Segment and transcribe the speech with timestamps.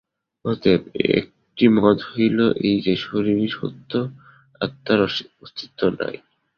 [0.45, 0.81] অতএব
[1.15, 2.39] একটি মত হইল
[2.67, 3.91] এই যে, শরীরই সত্য,
[4.61, 4.99] আত্মার
[5.43, 6.15] অস্তিত্ব নাই।